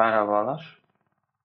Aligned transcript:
Merhabalar. 0.00 0.78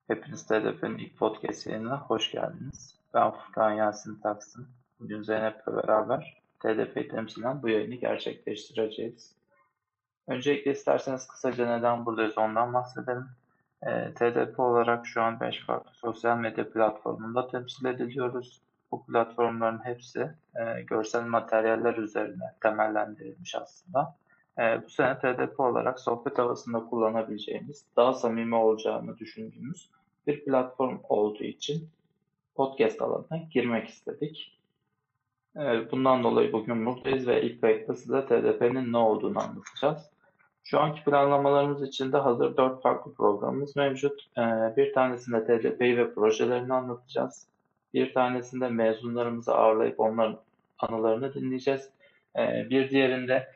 Hepiniz 0.07 0.46
TDP'nin 0.46 0.97
ilk 0.97 1.18
podcast 1.18 1.68
yayınına 1.68 2.00
hoş 2.00 2.31
geldiniz. 2.31 2.96
Ben 3.13 3.31
Furkan 3.31 3.71
Yasin 3.71 4.16
Taksın. 4.16 4.68
Bugün 5.00 5.21
Zeynep'le 5.21 5.68
beraber 5.68 6.41
TDP'yi 6.59 7.07
temsilen 7.07 7.63
bu 7.63 7.70
yayını 7.70 7.95
gerçekleştireceğiz. 7.95 9.36
Öncelikle 10.27 10.71
isterseniz 10.71 11.27
kısaca 11.27 11.77
neden 11.77 12.05
buradayız 12.05 12.38
ondan 12.38 12.73
bahsedelim. 12.73 13.27
E, 13.84 13.91
ee, 13.91 14.13
TDP 14.13 14.59
olarak 14.59 15.08
şu 15.08 15.22
an 15.22 15.40
5 15.40 15.66
farklı 15.66 15.91
sosyal 15.94 16.38
medya 16.38 16.70
platformunda 16.70 17.48
temsil 17.48 17.85
ediliyoruz. 17.85 18.62
Bu 18.91 19.05
platformların 19.05 19.85
hepsi 19.85 20.31
e, 20.55 20.81
görsel 20.81 21.23
materyaller 21.23 21.98
üzerine 21.98 22.53
temellendirilmiş 22.62 23.55
aslında. 23.55 24.16
E, 24.59 24.84
bu 24.86 24.90
sene 24.90 25.18
TDP 25.20 25.59
olarak 25.59 26.00
sohbet 26.00 26.38
havasında 26.38 26.80
kullanabileceğimiz, 26.86 27.86
daha 27.96 28.13
samimi 28.13 28.55
olacağını 28.55 29.18
düşündüğümüz 29.18 29.90
bir 30.27 30.46
platform 30.46 30.98
olduğu 31.09 31.44
için 31.44 31.90
podcast 32.55 33.02
alanına 33.02 33.38
girmek 33.52 33.90
istedik. 33.90 34.60
E, 35.55 35.91
bundan 35.91 36.23
dolayı 36.23 36.54
bugün 36.54 36.86
buradayız 36.86 37.27
ve 37.27 37.41
ilk 37.41 37.62
kayıtta 37.62 37.96
size 37.96 38.26
TDP'nin 38.26 38.94
ne 38.94 38.98
olduğunu 38.98 39.40
anlatacağız. 39.40 40.10
Şu 40.63 40.80
anki 40.80 41.04
planlamalarımız 41.04 41.84
içinde 41.84 42.18
hazır 42.18 42.58
dört 42.58 42.82
farklı 42.82 43.13
programımız 43.13 43.76
mevcut. 43.76 44.22
E, 44.38 44.41
bir 44.77 44.94
tanesinde 44.94 45.46
TDP'yi 45.46 45.98
ve 45.98 46.13
projelerini 46.13 46.74
anlatacağız. 46.74 47.48
Bir 47.94 48.13
tanesinde 48.13 48.70
mezunlarımızı 48.70 49.55
ağırlayıp 49.55 49.99
onların 49.99 50.38
anılarını 50.80 51.34
dinleyeceğiz. 51.34 51.90
Bir 52.70 52.90
diğerinde 52.90 53.55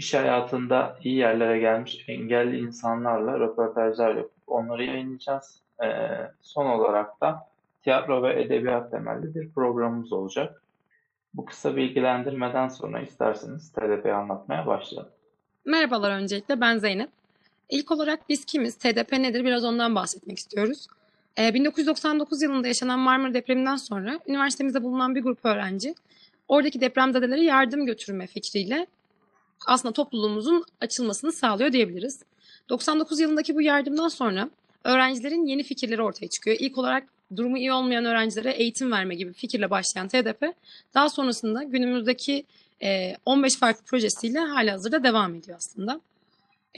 iş 0.00 0.14
hayatında 0.14 0.98
iyi 1.04 1.16
yerlere 1.16 1.58
gelmiş 1.58 2.04
engelli 2.08 2.58
insanlarla 2.58 3.40
röportajlar 3.40 4.14
yapıp 4.14 4.32
onları 4.46 4.84
yayınlayacağız. 4.84 5.60
Ee, 5.84 5.86
son 6.42 6.66
olarak 6.66 7.20
da 7.20 7.48
tiyatro 7.82 8.22
ve 8.22 8.42
edebiyat 8.42 8.90
temelli 8.90 9.34
bir 9.34 9.50
programımız 9.50 10.12
olacak. 10.12 10.62
Bu 11.34 11.44
kısa 11.44 11.76
bilgilendirmeden 11.76 12.68
sonra 12.68 13.00
isterseniz 13.00 13.72
TDP'yi 13.72 14.14
anlatmaya 14.14 14.66
başlayalım. 14.66 15.12
Merhabalar 15.64 16.10
öncelikle 16.10 16.60
ben 16.60 16.78
Zeynep. 16.78 17.10
İlk 17.70 17.90
olarak 17.90 18.28
biz 18.28 18.44
kimiz, 18.44 18.74
TDP 18.74 19.12
nedir 19.12 19.44
biraz 19.44 19.64
ondan 19.64 19.94
bahsetmek 19.94 20.38
istiyoruz. 20.38 20.86
Ee, 21.38 21.54
1999 21.54 22.42
yılında 22.42 22.68
yaşanan 22.68 22.98
Marmara 22.98 23.34
depreminden 23.34 23.76
sonra 23.76 24.20
üniversitemizde 24.26 24.82
bulunan 24.82 25.14
bir 25.14 25.22
grup 25.22 25.44
öğrenci 25.44 25.94
oradaki 26.48 26.80
depremzedelere 26.80 27.44
yardım 27.44 27.86
götürme 27.86 28.26
fikriyle 28.26 28.86
aslında 29.66 29.92
topluluğumuzun 29.92 30.64
açılmasını 30.80 31.32
sağlıyor 31.32 31.72
diyebiliriz. 31.72 32.22
99 32.68 33.20
yılındaki 33.20 33.54
bu 33.54 33.62
yardımdan 33.62 34.08
sonra 34.08 34.50
öğrencilerin 34.84 35.46
yeni 35.46 35.62
fikirleri 35.62 36.02
ortaya 36.02 36.28
çıkıyor. 36.28 36.56
İlk 36.60 36.78
olarak 36.78 37.04
durumu 37.36 37.58
iyi 37.58 37.72
olmayan 37.72 38.04
öğrencilere 38.04 38.50
eğitim 38.50 38.92
verme 38.92 39.14
gibi 39.14 39.32
fikirle 39.32 39.70
başlayan 39.70 40.08
TDP 40.08 40.54
daha 40.94 41.08
sonrasında 41.08 41.62
günümüzdeki 41.62 42.44
15 43.26 43.56
farklı 43.56 43.84
projesiyle 43.84 44.38
hala 44.38 44.72
hazırda 44.72 45.02
devam 45.02 45.34
ediyor 45.34 45.58
aslında. 45.58 46.00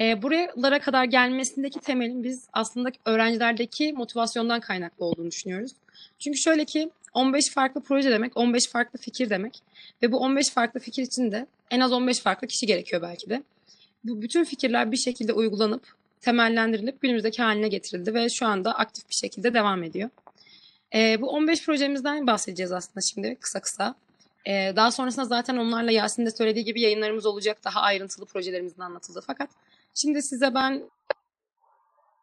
E, 0.00 0.22
buralara 0.22 0.78
kadar 0.78 1.04
gelmesindeki 1.04 1.80
temelin 1.80 2.24
biz 2.24 2.46
aslında 2.52 2.90
öğrencilerdeki 3.04 3.92
motivasyondan 3.92 4.60
kaynaklı 4.60 5.04
olduğunu 5.04 5.30
düşünüyoruz. 5.30 5.72
Çünkü 6.24 6.38
şöyle 6.38 6.64
ki 6.64 6.90
15 7.14 7.50
farklı 7.50 7.80
proje 7.80 8.10
demek, 8.10 8.36
15 8.36 8.68
farklı 8.68 8.98
fikir 8.98 9.30
demek 9.30 9.62
ve 10.02 10.12
bu 10.12 10.18
15 10.18 10.50
farklı 10.50 10.80
fikir 10.80 11.02
için 11.02 11.32
de 11.32 11.46
en 11.70 11.80
az 11.80 11.92
15 11.92 12.20
farklı 12.20 12.46
kişi 12.46 12.66
gerekiyor 12.66 13.02
belki 13.02 13.30
de. 13.30 13.42
Bu 14.04 14.22
bütün 14.22 14.44
fikirler 14.44 14.92
bir 14.92 14.96
şekilde 14.96 15.32
uygulanıp 15.32 15.94
temellendirilip 16.20 17.00
günümüzdeki 17.00 17.42
haline 17.42 17.68
getirildi 17.68 18.14
ve 18.14 18.28
şu 18.28 18.46
anda 18.46 18.74
aktif 18.74 19.08
bir 19.08 19.14
şekilde 19.14 19.54
devam 19.54 19.82
ediyor. 19.82 20.10
E, 20.94 21.20
bu 21.20 21.28
15 21.28 21.66
projemizden 21.66 22.26
bahsedeceğiz 22.26 22.72
aslında 22.72 23.00
şimdi 23.00 23.36
kısa 23.40 23.60
kısa. 23.60 23.94
E, 24.46 24.72
daha 24.76 24.90
sonrasında 24.90 25.24
zaten 25.24 25.56
onlarla 25.56 25.90
Yasin 25.90 26.26
de 26.26 26.30
söylediği 26.30 26.64
gibi 26.64 26.80
yayınlarımız 26.80 27.26
olacak. 27.26 27.58
Daha 27.64 27.80
ayrıntılı 27.80 28.26
projelerimizin 28.26 28.82
anlatıldı. 28.82 29.22
Fakat 29.26 29.50
şimdi 29.94 30.22
size 30.22 30.54
ben 30.54 30.82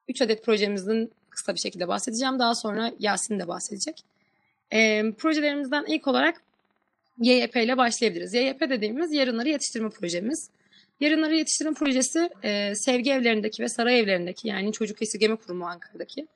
3 0.08 0.22
adet 0.22 0.46
projemizin 0.46 1.12
kısa 1.40 1.56
bir 1.56 1.60
şekilde 1.60 1.88
bahsedeceğim. 1.88 2.40
Daha 2.40 2.56
sonra 2.56 2.92
Yasin 3.00 3.40
de 3.40 3.48
bahsedecek. 3.48 4.04
E, 4.74 5.12
projelerimizden 5.12 5.86
ilk 5.88 6.08
olarak 6.08 6.42
YYP 7.22 7.56
ile 7.56 7.78
başlayabiliriz. 7.78 8.34
YYP 8.34 8.62
dediğimiz 8.62 9.14
yarınları 9.14 9.50
yetiştirme 9.50 9.90
projemiz. 9.90 10.50
Yarınları 11.00 11.36
yetiştirme 11.36 11.74
projesi 11.74 12.30
e, 12.44 12.76
sevgi 12.76 13.12
evlerindeki 13.12 13.64
ve 13.64 13.70
saray 13.70 14.00
evlerindeki 14.00 14.48
yani 14.48 14.72
çocuk 14.72 15.02
esirgeme 15.02 15.36
kurumu 15.36 15.66
Ankara'daki 15.66 16.28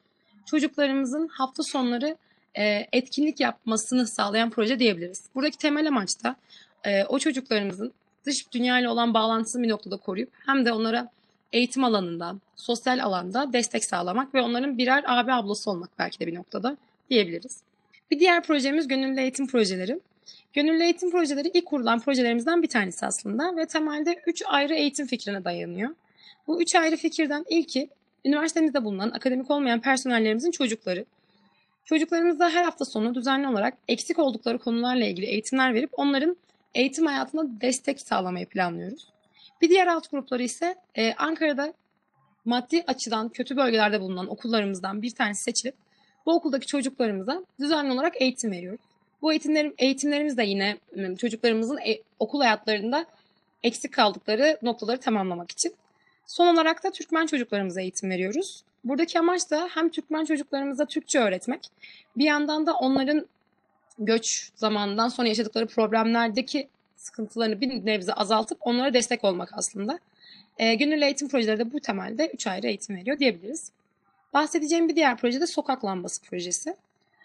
çocuklarımızın 0.45 1.27
hafta 1.27 1.63
sonları 1.63 2.17
e, 2.57 2.87
etkinlik 2.91 3.39
yapmasını 3.39 4.07
sağlayan 4.07 4.49
proje 4.49 4.79
diyebiliriz. 4.79 5.23
Buradaki 5.35 5.57
temel 5.57 5.87
amaç 5.87 6.23
da 6.23 6.35
e, 6.83 7.03
o 7.05 7.19
çocuklarımızın 7.19 7.93
dış 8.25 8.51
dünya 8.51 8.79
ile 8.79 8.89
olan 8.89 9.13
bağlantısını 9.13 9.63
bir 9.63 9.69
noktada 9.69 9.97
koruyup 9.97 10.29
hem 10.45 10.65
de 10.65 10.71
onlara 10.71 11.09
eğitim 11.53 11.83
alanında, 11.83 12.35
sosyal 12.55 12.99
alanda 12.99 13.53
destek 13.53 13.85
sağlamak 13.85 14.33
ve 14.33 14.41
onların 14.41 14.77
birer 14.77 15.03
abi 15.07 15.31
ablası 15.31 15.71
olmak 15.71 15.89
belki 15.99 16.19
de 16.19 16.27
bir 16.27 16.35
noktada 16.35 16.77
diyebiliriz. 17.09 17.61
Bir 18.11 18.19
diğer 18.19 18.43
projemiz 18.43 18.87
gönüllü 18.87 19.21
eğitim 19.21 19.47
projeleri. 19.47 19.99
Gönüllü 20.53 20.83
eğitim 20.83 21.11
projeleri 21.11 21.51
ilk 21.53 21.65
kurulan 21.65 21.99
projelerimizden 21.99 22.61
bir 22.61 22.67
tanesi 22.67 23.05
aslında 23.05 23.57
ve 23.57 23.65
temelde 23.65 24.21
üç 24.27 24.43
ayrı 24.47 24.73
eğitim 24.73 25.07
fikrine 25.07 25.43
dayanıyor. 25.43 25.89
Bu 26.47 26.61
üç 26.61 26.75
ayrı 26.75 26.95
fikirden 26.97 27.45
ilki 27.49 27.89
üniversitemizde 28.25 28.83
bulunan 28.83 29.11
akademik 29.11 29.51
olmayan 29.51 29.81
personellerimizin 29.81 30.51
çocukları. 30.51 31.05
Çocuklarımıza 31.85 32.49
her 32.49 32.63
hafta 32.63 32.85
sonu 32.85 33.15
düzenli 33.15 33.47
olarak 33.47 33.73
eksik 33.87 34.19
oldukları 34.19 34.57
konularla 34.57 35.05
ilgili 35.05 35.25
eğitimler 35.25 35.73
verip 35.73 35.89
onların 35.93 36.37
eğitim 36.75 37.05
hayatına 37.05 37.61
destek 37.61 38.01
sağlamayı 38.01 38.45
planlıyoruz. 38.45 39.12
Bir 39.61 39.69
diğer 39.69 39.87
alt 39.87 40.11
grupları 40.11 40.43
ise 40.43 40.75
e, 40.95 41.13
Ankara'da 41.13 41.73
maddi 42.45 42.83
açıdan 42.87 43.29
kötü 43.29 43.57
bölgelerde 43.57 44.01
bulunan 44.01 44.31
okullarımızdan 44.31 45.01
bir 45.01 45.11
tanesi 45.11 45.43
seçilip 45.43 45.75
bu 46.25 46.33
okuldaki 46.33 46.67
çocuklarımıza 46.67 47.43
düzenli 47.59 47.91
olarak 47.93 48.21
eğitim 48.21 48.51
veriyoruz. 48.51 48.81
Bu 49.21 49.31
eğitimlerim, 49.31 49.73
eğitimlerimiz 49.77 50.37
de 50.37 50.43
yine 50.43 50.77
çocuklarımızın 51.17 51.77
e, 51.77 51.99
okul 52.19 52.41
hayatlarında 52.41 53.05
eksik 53.63 53.93
kaldıkları 53.93 54.57
noktaları 54.61 54.99
tamamlamak 54.99 55.51
için. 55.51 55.75
Son 56.27 56.47
olarak 56.47 56.83
da 56.83 56.91
Türkmen 56.91 57.25
çocuklarımıza 57.25 57.81
eğitim 57.81 58.09
veriyoruz. 58.09 58.63
Buradaki 58.83 59.19
amaç 59.19 59.51
da 59.51 59.69
hem 59.73 59.89
Türkmen 59.89 60.25
çocuklarımıza 60.25 60.85
Türkçe 60.85 61.19
öğretmek, 61.19 61.69
bir 62.17 62.25
yandan 62.25 62.65
da 62.65 62.73
onların 62.73 63.27
göç 63.99 64.51
zamanından 64.55 65.09
sonra 65.09 65.27
yaşadıkları 65.27 65.67
problemlerdeki 65.67 66.67
sıkıntılarını 67.03 67.61
bir 67.61 67.85
nebze 67.85 68.13
azaltıp 68.13 68.57
onlara 68.61 68.93
destek 68.93 69.23
olmak 69.23 69.49
aslında. 69.53 69.99
E, 70.57 70.75
gönüllü 70.75 71.05
eğitim 71.05 71.27
projeleri 71.27 71.59
de 71.59 71.73
bu 71.73 71.79
temelde 71.79 72.31
3 72.33 72.47
ayrı 72.47 72.67
eğitim 72.67 72.95
veriyor 72.95 73.19
diyebiliriz. 73.19 73.71
Bahsedeceğim 74.33 74.89
bir 74.89 74.95
diğer 74.95 75.17
proje 75.17 75.41
de 75.41 75.47
Sokak 75.47 75.85
Lambası 75.85 76.21
projesi. 76.21 76.75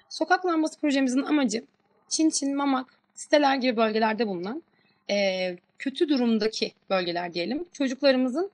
Sokak 0.09 0.47
Lambası 0.47 0.81
projemizin 0.81 1.23
amacı 1.23 1.65
Çin 2.09 2.31
Çin, 2.31 2.57
Mamak, 2.57 2.87
siteler 3.15 3.57
gibi 3.57 3.77
bölgelerde 3.77 4.29
bulunan 4.29 4.63
e, 5.11 5.57
kötü 5.79 6.09
durumdaki 6.09 6.73
bölgeler 6.91 7.35
diyelim. 7.35 7.65
Çocuklarımızın 7.73 8.51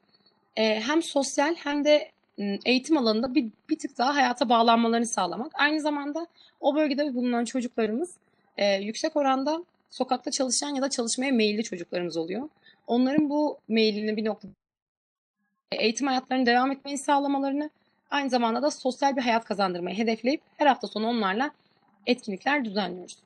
e, 0.57 0.81
hem 0.81 1.03
sosyal 1.03 1.55
hem 1.55 1.85
de 1.85 2.11
eğitim 2.65 2.97
alanında 2.97 3.35
bir, 3.35 3.47
bir 3.69 3.79
tık 3.79 3.99
daha 3.99 4.15
hayata 4.15 4.49
bağlanmalarını 4.49 5.07
sağlamak. 5.07 5.53
Aynı 5.55 5.81
zamanda 5.81 6.27
o 6.61 6.75
bölgede 6.75 7.15
bulunan 7.15 7.45
çocuklarımız 7.45 8.15
e, 8.57 8.75
yüksek 8.75 9.17
oranda 9.17 9.65
sokakta 9.95 10.31
çalışan 10.31 10.75
ya 10.75 10.83
da 10.83 10.91
çalışmaya 10.91 11.33
meyilli 11.33 11.63
çocuklarımız 11.63 12.17
oluyor. 12.17 12.49
Onların 12.87 13.31
bu 13.31 13.59
meyilini 13.69 14.17
bir 14.17 14.25
noktada 14.25 14.53
eğitim 15.73 16.07
hayatlarını 16.07 16.47
devam 16.47 16.73
etmeyi 16.73 16.99
sağlamalarını 16.99 17.71
aynı 18.11 18.31
zamanda 18.31 18.63
da 18.63 18.71
sosyal 18.71 19.17
bir 19.17 19.23
hayat 19.23 19.45
kazandırmayı 19.45 19.97
hedefleyip 19.97 20.41
her 20.57 20.67
hafta 20.67 20.87
sonu 20.87 21.09
onlarla 21.09 21.51
etkinlikler 22.07 22.65
düzenliyoruz. 22.65 23.19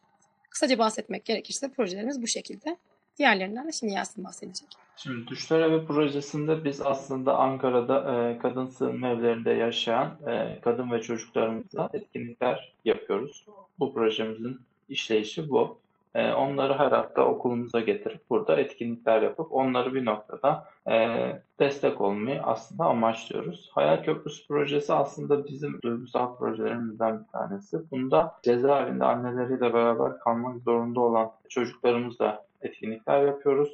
Kısaca 0.50 0.78
bahsetmek 0.78 1.24
gerekirse 1.24 1.70
projelerimiz 1.70 2.22
bu 2.22 2.26
şekilde. 2.26 2.76
Diğerlerinden 3.18 3.68
de 3.68 3.72
şimdi 3.72 3.92
Yasin 3.92 4.24
bahsedecek. 4.24 4.68
Şimdi 4.96 5.26
Düşler 5.26 5.60
Evi 5.60 5.86
projesinde 5.86 6.64
biz 6.64 6.80
aslında 6.80 7.36
Ankara'da 7.38 8.14
e, 8.14 8.38
kadın 8.38 8.66
sığınma 8.66 9.08
evlerinde 9.08 9.50
yaşayan 9.50 10.18
e, 10.26 10.60
kadın 10.60 10.92
ve 10.92 11.02
çocuklarımızla 11.02 11.90
etkinlikler 11.92 12.72
yapıyoruz. 12.84 13.46
Bu 13.78 13.94
projemizin 13.94 14.60
işleyişi 14.88 15.50
bu. 15.50 15.78
E, 16.14 16.32
onları 16.32 16.74
her 16.74 16.92
hafta 16.92 17.24
okulumuza 17.24 17.80
getirip 17.80 18.30
burada 18.30 18.60
etkinlikler 18.60 19.22
yapıp 19.22 19.52
onları 19.52 19.94
bir 19.94 20.04
noktada 20.04 20.64
e, 20.90 21.18
destek 21.60 22.00
olmayı 22.00 22.42
aslında 22.42 22.84
amaçlıyoruz. 22.84 23.70
Hayal 23.72 24.04
Köprüsü 24.04 24.46
projesi 24.46 24.92
aslında 24.92 25.46
bizim 25.46 25.82
duygusal 25.82 26.36
projelerimizden 26.36 27.20
bir 27.20 27.32
tanesi. 27.32 27.90
Bunda 27.90 28.34
cezaevinde 28.42 29.04
anneleriyle 29.04 29.74
beraber 29.74 30.18
kalmak 30.18 30.62
zorunda 30.62 31.00
olan 31.00 31.30
çocuklarımızla 31.48 32.44
etkinlikler 32.62 33.22
yapıyoruz. 33.22 33.72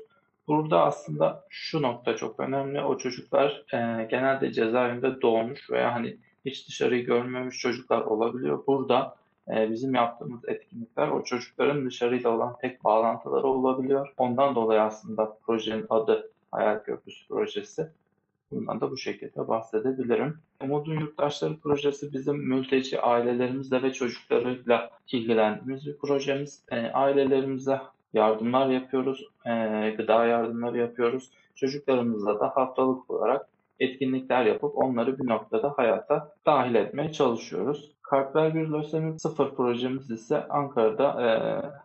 Burada 0.49 0.85
aslında 0.85 1.45
şu 1.51 1.83
nokta 1.83 2.17
çok 2.17 2.41
önemli. 2.41 2.81
O 2.81 2.99
çocuklar 2.99 3.65
e, 3.73 4.05
genelde 4.11 4.53
cezaevinde 4.53 5.23
doğmuş 5.23 5.71
veya 5.71 5.95
hani 5.95 6.17
hiç 6.45 6.69
dışarıyı 6.69 7.07
görmemiş 7.07 7.59
çocuklar 7.59 8.01
olabiliyor. 8.01 8.67
Burada 8.67 9.17
e, 9.49 9.71
bizim 9.71 9.95
yaptığımız 9.95 10.49
etkinlikler 10.49 11.09
o 11.09 11.25
çocukların 11.25 11.87
dışarıyla 11.87 12.31
olan 12.31 12.57
tek 12.61 12.85
bağlantıları 12.85 13.47
olabiliyor. 13.47 14.15
Ondan 14.19 14.55
dolayı 14.55 14.81
aslında 14.81 15.37
projenin 15.47 15.87
adı 15.91 16.31
Hayal 16.51 16.79
Köprüsü 16.79 17.29
Projesi. 17.29 17.89
Bundan 18.51 18.81
da 18.81 18.91
bu 18.91 18.97
şekilde 18.97 19.49
bahsedebilirim. 19.49 20.39
Umut'un 20.63 21.01
Yurttaşları 21.01 21.57
projesi 21.57 22.13
bizim 22.13 22.37
mülteci 22.49 23.01
ailelerimizle 23.01 23.83
ve 23.83 23.93
çocuklarıyla 23.93 24.91
ilgilendiğimiz 25.13 25.87
bir 25.87 25.97
projemiz. 25.97 26.63
E, 26.71 26.77
ailelerimize 26.77 27.81
yardımlar 28.13 28.67
yapıyoruz, 28.67 29.29
e, 29.47 29.51
gıda 29.97 30.27
yardımları 30.27 30.79
yapıyoruz. 30.79 31.31
Çocuklarımızla 31.55 32.41
da 32.41 32.49
haftalık 32.49 33.11
olarak 33.11 33.49
etkinlikler 33.81 34.45
yapıp 34.45 34.79
onları 34.79 35.19
bir 35.19 35.27
noktada 35.27 35.75
hayata 35.77 36.33
dahil 36.47 36.75
etmeye 36.75 37.13
çalışıyoruz. 37.13 37.91
Kalpler 38.15 38.55
Bir 38.55 38.69
Lösemi 38.69 39.21
Sıfır 39.21 39.55
projemiz 39.55 40.11
ise 40.11 40.49
Ankara'da 40.49 41.23
e, 41.23 41.29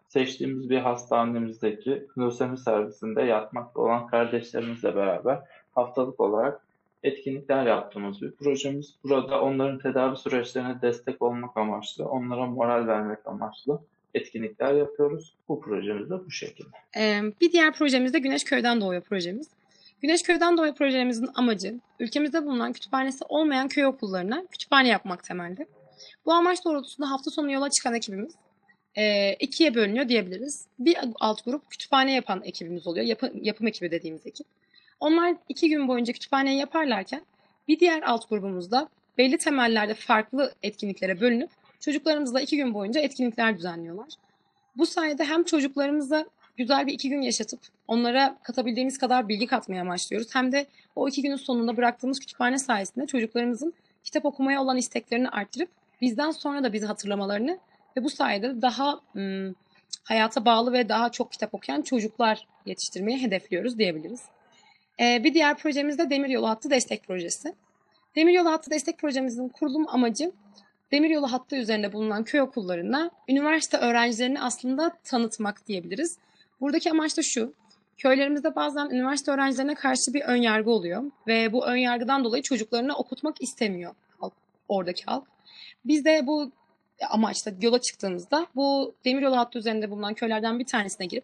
seçtiğimiz 0.07 0.69
bir 0.69 0.77
hastanemizdeki 0.77 2.07
lösemi 2.17 2.57
servisinde 2.57 3.21
yatmakta 3.21 3.81
olan 3.81 4.07
kardeşlerimizle 4.07 4.95
beraber 4.95 5.39
haftalık 5.75 6.19
olarak 6.19 6.61
etkinlikler 7.03 7.65
yaptığımız 7.65 8.21
bir 8.21 8.31
projemiz. 8.31 8.95
Burada 9.03 9.41
onların 9.41 9.79
tedavi 9.79 10.17
süreçlerine 10.17 10.81
destek 10.81 11.21
olmak 11.21 11.57
amaçlı, 11.57 12.05
onlara 12.05 12.45
moral 12.45 12.87
vermek 12.87 13.19
amaçlı 13.25 13.79
etkinlikler 14.13 14.73
yapıyoruz. 14.73 15.33
Bu 15.47 15.61
projemiz 15.61 16.09
de 16.09 16.25
bu 16.25 16.31
şekilde. 16.31 16.77
Ee, 16.97 17.21
bir 17.41 17.51
diğer 17.51 17.73
projemiz 17.73 18.13
de 18.13 18.19
Güneş 18.19 18.43
Köy'den 18.43 18.81
Doğuya 18.81 19.01
projemiz. 19.01 19.49
Güneş 20.01 20.23
Köy'den 20.23 20.57
Doğuya 20.57 20.73
projemizin 20.73 21.29
amacı 21.35 21.75
ülkemizde 21.99 22.45
bulunan 22.45 22.73
kütüphanesi 22.73 23.25
olmayan 23.29 23.67
köy 23.67 23.85
okullarına 23.85 24.45
kütüphane 24.51 24.87
yapmak 24.87 25.23
temelde. 25.23 25.65
Bu 26.25 26.33
amaç 26.33 26.65
doğrultusunda 26.65 27.11
hafta 27.11 27.31
sonu 27.31 27.51
yola 27.51 27.69
çıkan 27.69 27.95
ekibimiz 27.95 28.33
e, 28.97 29.33
ikiye 29.33 29.75
bölünüyor 29.75 30.09
diyebiliriz. 30.09 30.65
Bir 30.79 30.97
alt 31.19 31.45
grup 31.45 31.69
kütüphane 31.71 32.13
yapan 32.13 32.41
ekibimiz 32.43 32.87
oluyor. 32.87 33.05
Yapı, 33.05 33.31
yapım 33.41 33.67
ekibi 33.67 33.91
dediğimiz 33.91 34.27
ekip. 34.27 34.47
Onlar 34.99 35.35
iki 35.49 35.69
gün 35.69 35.87
boyunca 35.87 36.13
kütüphaneyi 36.13 36.59
yaparlarken 36.59 37.21
bir 37.67 37.79
diğer 37.79 38.01
alt 38.01 38.29
grubumuzda 38.29 38.89
belli 39.17 39.37
temellerde 39.37 39.93
farklı 39.93 40.53
etkinliklere 40.63 41.21
bölünüp 41.21 41.49
çocuklarımızla 41.79 42.41
iki 42.41 42.57
gün 42.57 42.73
boyunca 42.73 43.01
etkinlikler 43.01 43.57
düzenliyorlar. 43.57 44.07
Bu 44.77 44.85
sayede 44.85 45.25
hem 45.25 45.43
çocuklarımıza 45.43 46.25
güzel 46.57 46.87
bir 46.87 46.93
iki 46.93 47.09
gün 47.09 47.21
yaşatıp 47.21 47.59
onlara 47.87 48.37
katabildiğimiz 48.43 48.97
kadar 48.97 49.29
bilgi 49.29 49.47
katmaya 49.47 49.81
amaçlıyoruz. 49.81 50.35
Hem 50.35 50.51
de 50.51 50.65
o 50.95 51.07
iki 51.07 51.21
günün 51.21 51.35
sonunda 51.35 51.77
bıraktığımız 51.77 52.19
kütüphane 52.19 52.57
sayesinde 52.57 53.07
çocuklarımızın 53.07 53.73
kitap 54.03 54.25
okumaya 54.25 54.61
olan 54.61 54.77
isteklerini 54.77 55.29
arttırıp 55.29 55.69
bizden 56.01 56.31
sonra 56.31 56.63
da 56.63 56.73
bizi 56.73 56.85
hatırlamalarını 56.85 57.59
ve 57.97 58.03
bu 58.03 58.09
sayede 58.09 58.61
daha 58.61 58.99
ım, 59.15 59.55
hayata 60.03 60.45
bağlı 60.45 60.73
ve 60.73 60.89
daha 60.89 61.11
çok 61.11 61.31
kitap 61.31 61.53
okuyan 61.53 61.81
çocuklar 61.81 62.47
yetiştirmeyi 62.65 63.21
hedefliyoruz 63.21 63.77
diyebiliriz. 63.77 64.21
Ee, 64.99 65.23
bir 65.23 65.33
diğer 65.33 65.57
projemiz 65.57 65.97
de 65.97 66.09
Demiryolu 66.09 66.49
Hattı 66.49 66.69
Destek 66.69 67.03
Projesi. 67.03 67.55
Demiryolu 68.15 68.51
Hattı 68.51 68.71
Destek 68.71 68.97
Projemizin 68.97 69.49
kurulum 69.49 69.87
amacı 69.87 70.31
Demiryolu 70.91 71.31
hattı 71.31 71.55
üzerinde 71.55 71.93
bulunan 71.93 72.23
köy 72.23 72.41
okullarına 72.41 73.11
üniversite 73.27 73.77
öğrencilerini 73.77 74.41
aslında 74.41 74.97
tanıtmak 75.03 75.67
diyebiliriz. 75.67 76.17
Buradaki 76.61 76.91
amaç 76.91 77.17
da 77.17 77.21
şu. 77.21 77.53
Köylerimizde 77.97 78.55
bazen 78.55 78.89
üniversite 78.89 79.31
öğrencilerine 79.31 79.75
karşı 79.75 80.13
bir 80.13 80.21
ön 80.21 80.35
yargı 80.35 80.71
oluyor 80.71 81.03
ve 81.27 81.53
bu 81.53 81.65
ön 81.65 81.75
yargıdan 81.75 82.23
dolayı 82.23 82.43
çocuklarını 82.43 82.95
okutmak 82.95 83.41
istemiyor 83.41 83.95
halk, 84.19 84.33
oradaki 84.67 85.05
halk. 85.05 85.23
Biz 85.85 86.05
de 86.05 86.27
bu 86.27 86.51
amaçla 87.09 87.51
yola 87.61 87.81
çıktığımızda 87.81 88.47
bu 88.55 88.95
demiryolu 89.05 89.37
hattı 89.37 89.59
üzerinde 89.59 89.91
bulunan 89.91 90.13
köylerden 90.13 90.59
bir 90.59 90.65
tanesine 90.65 91.07
girip 91.07 91.23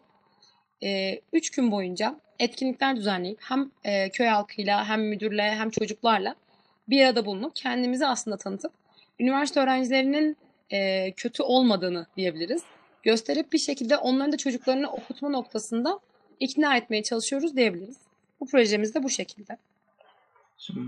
3 1.32 1.50
e, 1.50 1.56
gün 1.56 1.70
boyunca 1.70 2.20
etkinlikler 2.38 2.96
düzenleyip 2.96 3.38
hem 3.40 3.70
e, 3.84 4.10
köy 4.10 4.26
halkıyla 4.26 4.88
hem 4.88 5.08
müdürle 5.08 5.54
hem 5.54 5.70
çocuklarla 5.70 6.34
bir 6.88 7.04
arada 7.04 7.26
bulunup 7.26 7.56
kendimizi 7.56 8.06
aslında 8.06 8.36
tanıtıp 8.36 8.72
üniversite 9.20 9.60
öğrencilerinin 9.60 10.36
e, 10.70 11.12
kötü 11.12 11.42
olmadığını 11.42 12.06
diyebiliriz. 12.16 12.62
Gösterip 13.02 13.52
bir 13.52 13.58
şekilde 13.58 13.96
onların 13.96 14.32
da 14.32 14.36
çocuklarını 14.36 14.90
okutma 14.90 15.28
noktasında 15.28 16.00
ikna 16.40 16.76
etmeye 16.76 17.02
çalışıyoruz 17.02 17.56
diyebiliriz. 17.56 17.96
Bu 18.40 18.46
projemiz 18.46 18.94
de 18.94 19.02
bu 19.02 19.10
şekilde. 19.10 19.56
Şimdi 20.58 20.80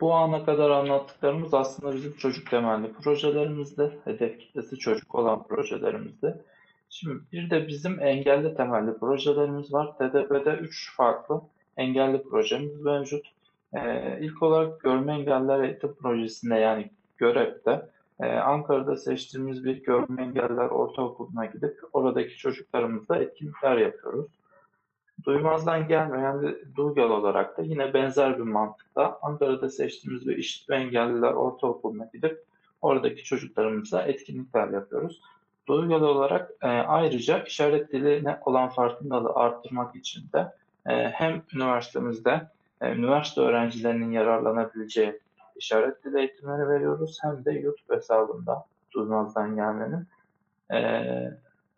bu 0.00 0.14
ana 0.14 0.44
kadar 0.44 0.70
anlattıklarımız 0.70 1.54
aslında 1.54 1.94
bizim 1.94 2.16
çocuk 2.16 2.50
temelli 2.50 2.92
projelerimizde, 2.92 3.92
hedef 4.04 4.40
kitlesi 4.40 4.78
çocuk 4.78 5.14
olan 5.14 5.46
projelerimizde. 5.46 6.42
Şimdi 6.90 7.22
bir 7.32 7.50
de 7.50 7.68
bizim 7.68 8.00
engelli 8.00 8.54
temelli 8.54 8.98
projelerimiz 8.98 9.72
var. 9.72 9.98
TDP'de 9.98 10.50
3 10.50 10.96
farklı 10.96 11.40
engelli 11.76 12.22
projemiz 12.22 12.80
mevcut. 12.80 13.26
Ee, 13.72 14.18
ilk 14.20 14.42
olarak 14.42 14.80
görme 14.80 15.12
engelliler 15.12 15.60
eğitim 15.60 15.94
projesinde 15.94 16.54
yani 16.54 16.90
görevde 17.16 17.88
e, 18.20 18.26
Ankara'da 18.26 18.96
seçtiğimiz 18.96 19.64
bir 19.64 19.82
görme 19.82 20.22
engelliler 20.22 20.68
ortaokuluna 20.68 21.46
gidip 21.46 21.80
oradaki 21.92 22.36
çocuklarımızla 22.36 23.16
etkinlikler 23.16 23.76
yapıyoruz. 23.76 24.26
Duymazdan 25.24 25.88
gelmeyen 25.88 26.42
de 26.42 26.58
Duygal 26.76 27.10
olarak 27.10 27.58
da 27.58 27.62
yine 27.62 27.94
benzer 27.94 28.38
bir 28.38 28.42
mantıkla 28.42 29.18
Ankara'da 29.22 29.70
seçtiğimiz 29.70 30.26
bir 30.26 30.36
işitme 30.36 30.76
engelliler 30.76 31.32
ortaokuluna 31.32 32.08
gidip 32.12 32.44
oradaki 32.82 33.24
çocuklarımızla 33.24 34.02
etkinlikler 34.02 34.68
yapıyoruz. 34.68 35.20
Duygal 35.68 36.02
olarak 36.02 36.50
e, 36.62 36.66
ayrıca 36.68 37.42
işaret 37.42 37.92
diline 37.92 38.38
olan 38.44 38.68
farkındalığı 38.68 39.34
arttırmak 39.34 39.96
için 39.96 40.24
de 40.32 40.52
e, 40.86 41.10
hem 41.10 41.42
üniversitemizde 41.54 42.48
e, 42.80 42.92
üniversite 42.92 43.40
öğrencilerinin 43.40 44.10
yararlanabileceği 44.10 45.20
işaret 45.56 46.04
dili 46.04 46.18
eğitimleri 46.18 46.68
veriyoruz 46.68 47.18
hem 47.22 47.44
de 47.44 47.52
YouTube 47.52 47.96
hesabında 47.96 48.64
duymazdan 48.92 49.56
gelmenin 49.56 50.06
e, 50.72 50.78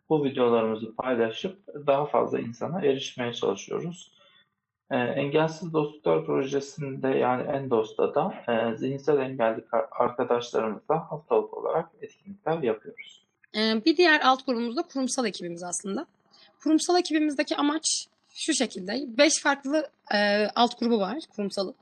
bu 0.09 0.23
videolarımızı 0.23 0.95
paylaşıp 0.95 1.57
daha 1.87 2.05
fazla 2.05 2.39
insana 2.39 2.81
erişmeye 2.81 3.33
çalışıyoruz. 3.33 4.11
E, 4.91 4.97
Engelsiz 4.97 5.73
Dostluklar 5.73 6.25
Projesi'nde 6.25 7.07
yani 7.07 7.51
Endos'ta 7.51 8.15
da 8.15 8.33
e, 8.47 8.77
zihinsel 8.77 9.17
engelli 9.17 9.63
arkadaşlarımızla 9.91 11.11
haftalık 11.11 11.53
olarak 11.53 11.89
etkinlikler 12.01 12.63
yapıyoruz. 12.63 13.29
Ee, 13.55 13.85
bir 13.85 13.97
diğer 13.97 14.21
alt 14.21 14.45
grubumuz 14.45 14.77
da 14.77 14.81
kurumsal 14.81 15.25
ekibimiz 15.25 15.63
aslında. 15.63 16.05
Kurumsal 16.63 16.99
ekibimizdeki 16.99 17.55
amaç 17.55 18.07
şu 18.33 18.53
şekilde. 18.53 19.05
Beş 19.17 19.41
farklı 19.41 19.89
e, 20.13 20.47
alt 20.55 20.79
grubu 20.79 20.99
var 20.99 21.17
kurumsalı. 21.35 21.73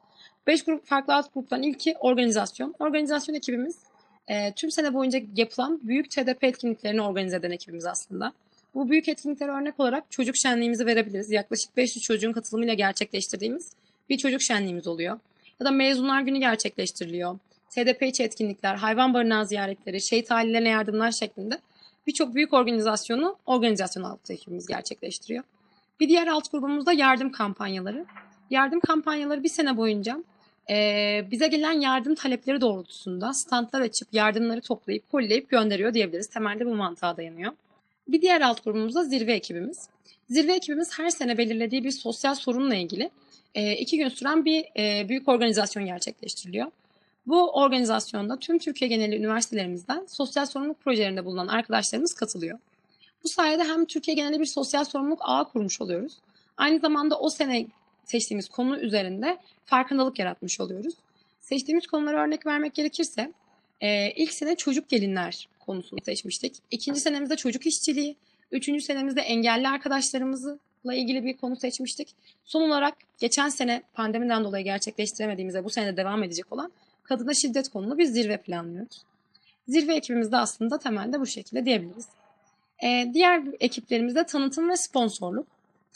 Beş 0.48 0.64
grup 0.64 0.86
farklı 0.86 1.16
alt 1.16 1.34
gruptan 1.34 1.64
ilki 1.64 1.96
organizasyon. 2.00 2.76
Organizasyon 2.80 3.36
ekibimiz 3.36 3.87
e, 4.28 4.54
tüm 4.54 4.72
sene 4.72 4.94
boyunca 4.94 5.20
yapılan 5.36 5.80
büyük 5.84 6.12
TDP 6.12 6.44
etkinliklerini 6.44 7.02
organize 7.02 7.36
eden 7.36 7.52
ekibimiz 7.52 7.86
aslında. 7.86 8.34
Bu 8.76 8.90
büyük 8.90 9.08
etkinliklere 9.08 9.52
örnek 9.52 9.80
olarak 9.80 10.12
çocuk 10.12 10.36
şenliğimizi 10.36 10.86
verebiliriz. 10.86 11.32
Yaklaşık 11.32 11.78
500 11.78 12.04
çocuğun 12.04 12.32
katılımıyla 12.32 12.74
gerçekleştirdiğimiz 12.74 13.72
bir 14.10 14.18
çocuk 14.18 14.42
şenliğimiz 14.42 14.88
oluyor. 14.88 15.20
Ya 15.60 15.66
da 15.66 15.72
mezunlar 15.72 16.22
günü 16.22 16.40
gerçekleştiriliyor. 16.40 17.40
TDP 17.70 18.02
içi 18.02 18.24
etkinlikler, 18.24 18.76
hayvan 18.76 19.14
barınağı 19.14 19.48
ziyaretleri, 19.48 20.02
şehit 20.02 20.32
ailelerine 20.32 20.70
yardımlar 20.70 21.12
şeklinde 21.12 21.60
birçok 22.08 22.36
büyük 22.36 22.54
organizasyonu 22.54 23.38
organizasyon 23.46 24.04
altı 24.04 24.34
ekibimiz 24.34 24.68
gerçekleştiriyor. 24.68 25.44
Bir 26.00 26.10
diğer 26.10 26.28
alt 26.28 26.52
grubumuz 26.52 26.86
da 26.86 26.94
yardım 26.94 27.32
kampanyaları. 27.32 28.06
Yardım 28.50 28.80
kampanyaları 28.80 29.44
bir 29.44 29.50
sene 29.50 29.78
boyunca 29.78 30.24
e, 30.70 31.26
bize 31.32 31.48
gelen 31.48 31.72
yardım 31.72 32.16
talepleri 32.16 32.62
doğrultusunda 32.62 33.34
standlar 33.34 33.82
açıp 33.82 34.08
yardımları 34.14 34.62
toplayıp 34.62 35.12
kolleyip 35.12 35.50
gönderiyor 35.50 35.94
diyebiliriz. 35.94 36.28
Temelde 36.28 36.66
bu 36.66 36.76
mantığa 36.76 37.18
dayanıyor. 37.18 37.52
Bir 38.08 38.22
diğer 38.22 38.42
alt 38.42 38.64
grubumuz 38.64 38.96
da 38.96 39.04
zirve 39.04 39.34
ekibimiz. 39.34 39.90
Zirve 40.30 40.54
ekibimiz 40.54 41.00
her 41.00 41.10
sene 41.10 41.38
belirlediği 41.38 41.84
bir 41.84 41.92
sosyal 41.92 42.36
sorunla 42.36 42.76
ilgili 42.76 43.10
e, 43.56 43.74
iki 43.76 43.98
gün 43.98 44.10
süren 44.10 44.46
bir 44.46 44.66
e, 44.78 45.10
büyük 45.10 45.28
organizasyon 45.28 45.86
gerçekleştiriliyor. 45.86 46.72
Bu 47.28 47.52
organizasyonda 47.52 48.40
tüm 48.40 48.60
Türkiye 48.60 48.90
geneli 48.90 49.16
üniversitelerimizden 49.16 50.06
sosyal 50.08 50.46
sorumluluk 50.46 50.82
projelerinde 50.82 51.26
bulunan 51.26 51.48
arkadaşlarımız 51.48 52.14
katılıyor. 52.14 52.60
Bu 53.24 53.28
sayede 53.28 53.64
hem 53.64 53.86
Türkiye 53.86 54.16
geneli 54.16 54.40
bir 54.40 54.46
sosyal 54.46 54.84
sorumluluk 54.84 55.20
ağı 55.22 55.50
kurmuş 55.50 55.82
oluyoruz. 55.82 56.14
Aynı 56.58 56.80
zamanda 56.80 57.20
o 57.20 57.30
sene 57.30 57.68
seçtiğimiz 58.08 58.50
konu 58.50 58.80
üzerinde 58.80 59.38
farkındalık 59.66 60.20
yaratmış 60.20 60.60
oluyoruz. 60.60 60.94
Seçtiğimiz 61.40 61.88
konulara 61.88 62.24
örnek 62.24 62.46
vermek 62.46 62.76
gerekirse 62.76 63.32
e, 63.82 64.12
ilk 64.12 64.34
sene 64.34 64.56
çocuk 64.56 64.90
gelinler 64.90 65.48
konusunu 65.60 66.00
seçmiştik. 66.06 66.56
İkinci 66.72 67.00
senemizde 67.00 67.36
çocuk 67.36 67.66
işçiliği, 67.66 68.16
üçüncü 68.52 68.82
senemizde 68.82 69.22
engelli 69.22 69.68
arkadaşlarımızı 69.68 70.60
sağlıkla 70.88 70.94
ilgili 70.94 71.24
bir 71.24 71.38
konu 71.38 71.56
seçmiştik. 71.56 72.16
Son 72.46 72.62
olarak 72.62 72.94
geçen 73.20 73.50
sene 73.50 73.84
pandemiden 73.94 74.44
dolayı 74.44 74.64
gerçekleştiremediğimiz 74.64 75.56
ve 75.56 75.64
bu 75.64 75.70
sene 75.70 75.88
de 75.88 75.98
devam 75.98 76.24
edecek 76.24 76.54
olan 76.54 76.72
kadına 77.04 77.34
şiddet 77.34 77.70
konulu 77.70 77.98
bir 77.98 78.06
zirve 78.06 78.38
planlıyoruz. 78.38 79.04
Zirve 79.68 79.96
ekibimizde 79.96 80.38
aslında 80.38 80.80
temelde 80.80 81.20
bu 81.20 81.26
şekilde 81.26 81.66
diyebiliriz. 81.66 82.08
Ee, 82.84 83.12
diğer 83.14 83.44
ekiplerimizde 83.60 84.26
tanıtım 84.26 84.70
ve 84.70 84.78
sponsorluk. 84.78 85.48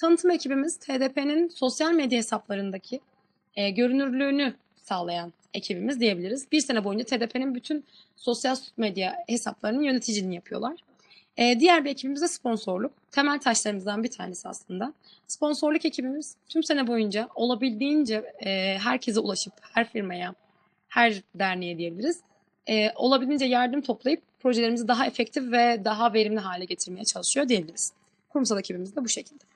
Tanıtım 0.02 0.32
ekibimiz 0.32 0.78
TDP'nin 0.78 1.50
sosyal 1.50 1.92
medya 1.92 2.18
hesaplarındaki 2.18 3.00
e, 3.56 3.70
görünürlüğünü 3.70 4.54
sağlayan 4.76 5.34
ekibimiz 5.54 6.00
diyebiliriz. 6.00 6.52
Bir 6.52 6.62
sene 6.62 6.84
boyunca 6.84 7.06
TDP'nin 7.06 7.56
bütün 7.56 7.86
sosyal 8.16 8.56
medya 8.78 9.16
hesaplarının 9.28 9.82
yöneticiliğini 9.82 10.36
yapıyorlar. 10.36 10.80
E, 11.38 11.60
diğer 11.60 11.86
bir 11.86 11.90
ekibimiz 11.90 12.22
de 12.22 12.28
sponsorluk. 12.28 12.92
Temel 13.12 13.40
taşlarımızdan 13.40 14.04
bir 14.04 14.12
tanesi 14.12 14.48
aslında. 14.48 14.94
Sponsorluk 15.28 15.86
ekibimiz 15.86 16.36
tüm 16.50 16.64
sene 16.64 16.88
boyunca 16.88 17.30
olabildiğince 17.36 18.34
e, 18.46 18.78
herkese 18.78 19.20
ulaşıp 19.20 19.54
her 19.62 19.90
firmaya, 19.90 20.36
her 20.88 21.22
derneğe 21.36 21.78
diyebiliriz. 21.78 22.20
E, 22.70 22.92
olabildiğince 22.96 23.46
yardım 23.46 23.82
toplayıp 23.82 24.22
projelerimizi 24.40 24.88
daha 24.88 25.06
efektif 25.06 25.52
ve 25.52 25.82
daha 25.86 26.14
verimli 26.14 26.40
hale 26.40 26.66
getirmeye 26.66 27.06
çalışıyor 27.06 27.50
diyebiliriz. 27.50 27.94
Kurumsal 28.30 28.60
ekibimiz 28.60 28.96
de 28.96 29.04
bu 29.04 29.10
şekilde. 29.10 29.51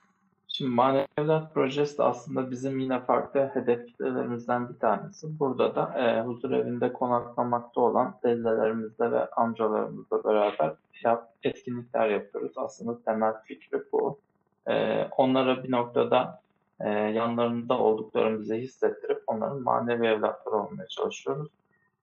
Şimdi 0.57 0.71
Manevi 0.71 1.07
Evlat 1.17 1.53
Projesi 1.53 1.97
de 1.97 2.03
aslında 2.03 2.51
bizim 2.51 2.79
yine 2.79 2.99
farklı 2.99 3.49
hedef 3.53 3.87
kitlelerimizden 3.87 4.69
bir 4.69 4.79
tanesi. 4.79 5.39
Burada 5.39 5.75
da 5.75 5.99
e, 5.99 6.21
huzur 6.21 6.51
evinde 6.51 6.93
konaklamakta 6.93 7.81
olan 7.81 8.19
teyzelerimizle 8.21 9.11
ve 9.11 9.29
amcalarımızla 9.29 10.23
beraber 10.23 10.73
yap, 11.03 11.29
etkinlikler 11.43 12.09
yapıyoruz. 12.09 12.53
Aslında 12.55 13.03
temel 13.03 13.33
fikri 13.43 13.83
bu. 13.91 14.19
E, 14.67 15.03
onlara 15.17 15.63
bir 15.63 15.71
noktada 15.71 16.41
e, 16.79 16.89
yanlarında 16.89 17.79
olduklarımızı 17.79 18.55
hissettirip 18.55 19.23
onların 19.27 19.61
manevi 19.61 20.07
evlatları 20.07 20.55
olmaya 20.55 20.87
çalışıyoruz. 20.87 21.51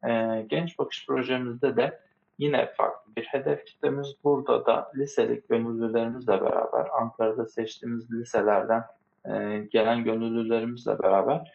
E, 0.09 0.43
Genç 0.49 0.79
Bakış 0.79 1.07
projemizde 1.07 1.77
de 1.77 2.01
Yine 2.39 2.73
farklı 2.77 3.17
bir 3.17 3.25
hedef 3.25 3.65
kitlemiz. 3.65 4.15
Burada 4.25 4.67
da 4.67 4.93
liselik 4.97 5.49
gönüllülerimizle 5.49 6.41
beraber 6.41 6.87
Ankara'da 7.01 7.47
seçtiğimiz 7.47 8.13
liselerden 8.13 8.85
e, 9.25 9.59
gelen 9.73 10.05
gönüllülerimizle 10.05 10.99
beraber 10.99 11.53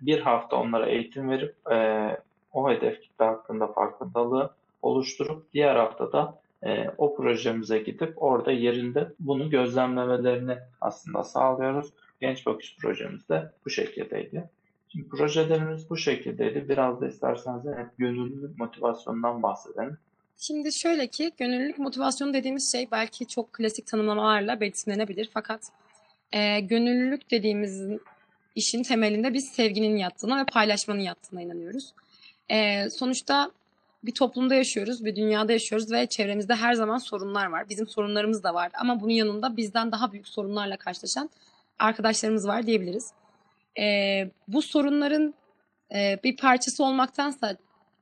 bir, 0.00 0.20
hafta 0.20 0.56
onlara 0.56 0.86
eğitim 0.86 1.30
verip 1.30 1.54
e, 1.70 1.76
o 2.52 2.70
hedef 2.70 3.00
kitle 3.00 3.24
hakkında 3.24 3.66
farkındalığı 3.66 4.50
oluşturup 4.82 5.52
diğer 5.52 5.76
haftada 5.76 6.38
e, 6.64 6.88
o 6.98 7.16
projemize 7.16 7.78
gidip 7.78 8.22
orada 8.22 8.52
yerinde 8.52 9.12
bunu 9.20 9.50
gözlemlemelerini 9.50 10.58
aslında 10.80 11.24
sağlıyoruz. 11.24 11.92
Genç 12.20 12.46
Bakış 12.46 12.76
projemiz 12.76 13.28
de 13.28 13.50
bu 13.64 13.70
şekildeydi. 13.70 14.44
Şimdi 14.92 15.08
projelerimiz 15.08 15.90
bu 15.90 15.96
şekildeydi. 15.96 16.68
Biraz 16.68 17.00
da 17.00 17.08
isterseniz 17.08 17.64
hep 17.64 17.98
gönüllülük 17.98 18.58
motivasyonundan 18.58 19.42
bahsedelim. 19.42 19.98
Şimdi 20.38 20.72
şöyle 20.72 21.06
ki 21.06 21.32
gönüllülük 21.38 21.78
motivasyonu 21.78 22.34
dediğimiz 22.34 22.72
şey 22.72 22.88
belki 22.90 23.26
çok 23.26 23.52
klasik 23.52 23.86
tanımlamalarla 23.86 24.60
betimlenebilir. 24.60 25.30
Fakat 25.34 25.60
e, 26.32 26.60
gönüllülük 26.60 27.30
dediğimiz 27.30 27.82
işin 28.54 28.82
temelinde 28.82 29.34
biz 29.34 29.48
sevginin 29.48 29.96
yattığına 29.96 30.40
ve 30.40 30.44
paylaşmanın 30.44 31.00
yattığına 31.00 31.42
inanıyoruz. 31.42 31.94
E, 32.48 32.90
sonuçta 32.90 33.50
bir 34.04 34.12
toplumda 34.12 34.54
yaşıyoruz, 34.54 35.04
bir 35.04 35.16
dünyada 35.16 35.52
yaşıyoruz 35.52 35.92
ve 35.92 36.06
çevremizde 36.06 36.54
her 36.54 36.74
zaman 36.74 36.98
sorunlar 36.98 37.46
var. 37.46 37.68
Bizim 37.68 37.86
sorunlarımız 37.86 38.42
da 38.42 38.54
var 38.54 38.70
ama 38.80 39.00
bunun 39.00 39.12
yanında 39.12 39.56
bizden 39.56 39.92
daha 39.92 40.12
büyük 40.12 40.28
sorunlarla 40.28 40.76
karşılaşan 40.76 41.30
arkadaşlarımız 41.78 42.48
var 42.48 42.66
diyebiliriz 42.66 43.12
e, 43.78 44.30
bu 44.48 44.62
sorunların 44.62 45.34
e, 45.94 46.18
bir 46.24 46.36
parçası 46.36 46.84
olmaktansa 46.84 47.56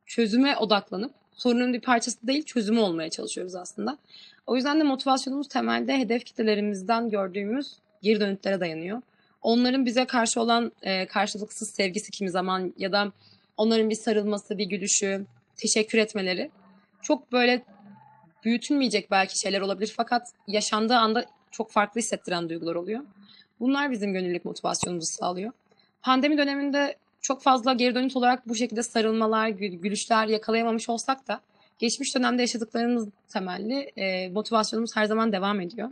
çözüme 0.06 0.56
odaklanıp 0.56 1.14
sorunun 1.32 1.72
bir 1.72 1.80
parçası 1.80 2.26
değil 2.26 2.42
çözümü 2.42 2.80
olmaya 2.80 3.10
çalışıyoruz 3.10 3.54
aslında. 3.54 3.98
O 4.46 4.56
yüzden 4.56 4.80
de 4.80 4.84
motivasyonumuz 4.84 5.48
temelde 5.48 5.98
hedef 5.98 6.24
kitlelerimizden 6.24 7.10
gördüğümüz 7.10 7.76
geri 8.02 8.20
dönütlere 8.20 8.60
dayanıyor. 8.60 9.02
Onların 9.42 9.86
bize 9.86 10.04
karşı 10.04 10.40
olan 10.40 10.72
e, 10.82 11.06
karşılıksız 11.06 11.70
sevgisi 11.70 12.10
kimi 12.10 12.30
zaman 12.30 12.74
ya 12.78 12.92
da 12.92 13.12
onların 13.56 13.90
bir 13.90 13.94
sarılması, 13.94 14.58
bir 14.58 14.64
gülüşü, 14.64 15.26
teşekkür 15.56 15.98
etmeleri 15.98 16.50
çok 17.02 17.32
böyle 17.32 17.62
büyütülmeyecek 18.44 19.10
belki 19.10 19.38
şeyler 19.38 19.60
olabilir 19.60 19.94
fakat 19.96 20.22
yaşandığı 20.46 20.96
anda 20.96 21.24
çok 21.50 21.70
farklı 21.70 22.00
hissettiren 22.00 22.48
duygular 22.48 22.74
oluyor. 22.74 23.00
Bunlar 23.60 23.90
bizim 23.90 24.12
gönüllülük 24.12 24.44
motivasyonumuzu 24.44 25.06
sağlıyor. 25.06 25.52
Pandemi 26.02 26.38
döneminde 26.38 26.96
çok 27.20 27.42
fazla 27.42 27.72
geri 27.72 27.94
dönüt 27.94 28.16
olarak 28.16 28.48
bu 28.48 28.54
şekilde 28.54 28.82
sarılmalar, 28.82 29.48
gülüşler 29.48 30.26
yakalayamamış 30.26 30.88
olsak 30.88 31.28
da 31.28 31.40
geçmiş 31.78 32.16
dönemde 32.16 32.42
yaşadıklarımız 32.42 33.08
temelli 33.28 33.92
e, 33.96 34.28
motivasyonumuz 34.28 34.96
her 34.96 35.04
zaman 35.04 35.32
devam 35.32 35.60
ediyor. 35.60 35.90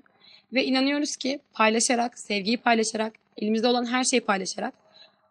Ve 0.52 0.64
inanıyoruz 0.64 1.16
ki 1.16 1.40
paylaşarak, 1.52 2.18
sevgiyi 2.18 2.56
paylaşarak, 2.56 3.12
elimizde 3.36 3.66
olan 3.66 3.86
her 3.86 4.04
şeyi 4.04 4.20
paylaşarak, 4.20 4.74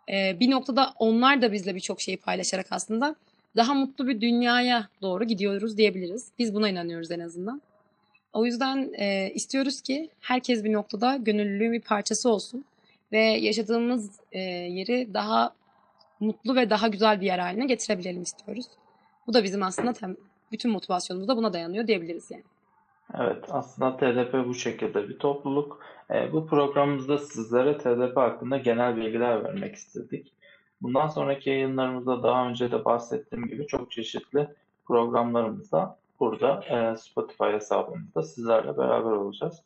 e, 0.09 0.39
bir 0.39 0.51
noktada 0.51 0.93
onlar 0.99 1.41
da 1.41 1.51
bizle 1.51 1.75
birçok 1.75 2.01
şeyi 2.01 2.17
paylaşarak 2.17 2.67
aslında 2.71 3.15
daha 3.55 3.73
mutlu 3.73 4.07
bir 4.07 4.21
dünyaya 4.21 4.87
doğru 5.01 5.23
gidiyoruz 5.23 5.77
diyebiliriz. 5.77 6.27
Biz 6.39 6.53
buna 6.53 6.69
inanıyoruz 6.69 7.11
en 7.11 7.19
azından. 7.19 7.61
O 8.37 8.45
yüzden 8.45 8.93
e, 8.93 9.31
istiyoruz 9.33 9.81
ki 9.81 10.09
herkes 10.21 10.63
bir 10.63 10.73
noktada 10.73 11.15
gönüllülüğün 11.15 11.73
bir 11.73 11.81
parçası 11.81 12.29
olsun 12.29 12.65
ve 13.11 13.19
yaşadığımız 13.19 14.19
e, 14.31 14.39
yeri 14.39 15.13
daha 15.13 15.53
mutlu 16.19 16.55
ve 16.55 16.69
daha 16.69 16.87
güzel 16.87 17.21
bir 17.21 17.25
yer 17.25 17.39
haline 17.39 17.65
getirebilelim 17.65 18.21
istiyoruz. 18.21 18.65
Bu 19.27 19.33
da 19.33 19.43
bizim 19.43 19.63
aslında 19.63 19.93
tem, 19.93 20.15
bütün 20.51 20.71
motivasyonumuz 20.71 21.27
da 21.27 21.37
buna 21.37 21.53
dayanıyor 21.53 21.87
diyebiliriz 21.87 22.31
yani. 22.31 22.43
Evet, 23.19 23.45
aslında 23.49 23.97
TDP 23.97 24.47
bu 24.47 24.53
şekilde 24.53 25.09
bir 25.09 25.19
topluluk. 25.19 25.79
E, 26.11 26.33
bu 26.33 26.47
programımızda 26.47 27.17
sizlere 27.17 27.77
TDP 27.77 28.17
hakkında 28.17 28.57
genel 28.57 28.97
bilgiler 28.97 29.43
vermek 29.43 29.75
istedik. 29.75 30.33
Bundan 30.81 31.07
sonraki 31.07 31.49
yayınlarımızda 31.49 32.23
daha 32.23 32.47
önce 32.49 32.71
de 32.71 32.85
bahsettiğim 32.85 33.47
gibi 33.47 33.67
çok 33.67 33.91
çeşitli 33.91 34.47
programlarımızda 34.85 35.97
burada 36.19 36.63
e, 36.63 36.97
Spotify 36.97 37.43
hesabımızda 37.43 38.23
sizlerle 38.23 38.77
beraber 38.77 39.11
olacağız. 39.11 39.63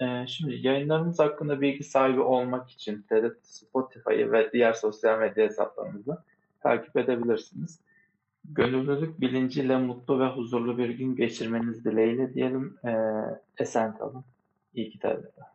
E, 0.00 0.26
şimdi 0.26 0.66
yayınlarımız 0.66 1.18
hakkında 1.18 1.60
bilgi 1.60 1.84
sahibi 1.84 2.20
olmak 2.20 2.70
için 2.70 3.02
TRT 3.02 3.46
Spotify'ı 3.46 4.32
ve 4.32 4.52
diğer 4.52 4.72
sosyal 4.72 5.18
medya 5.18 5.44
hesaplarımızı 5.44 6.18
takip 6.60 6.96
edebilirsiniz. 6.96 7.80
Gönüllülük 8.44 9.20
bilinciyle 9.20 9.76
mutlu 9.76 10.20
ve 10.20 10.26
huzurlu 10.26 10.78
bir 10.78 10.90
gün 10.90 11.16
geçirmeniz 11.16 11.84
dileğiyle 11.84 12.34
diyelim. 12.34 12.78
E, 12.84 12.92
esen 13.58 13.98
kalın. 13.98 14.24
İyi 14.74 14.90
ki 14.90 14.98
TRT. 14.98 15.51